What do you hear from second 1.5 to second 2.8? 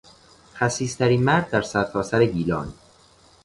سرتاسر گیلان